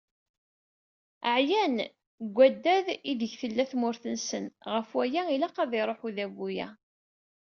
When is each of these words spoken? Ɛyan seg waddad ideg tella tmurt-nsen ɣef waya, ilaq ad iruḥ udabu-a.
Ɛyan 1.35 1.75
seg 1.85 1.89
waddad 2.35 2.87
ideg 3.11 3.31
tella 3.41 3.63
tmurt-nsen 3.71 4.45
ɣef 4.73 4.87
waya, 4.95 5.23
ilaq 5.35 5.55
ad 5.63 5.71
iruḥ 5.81 6.01
udabu-a. 6.07 6.67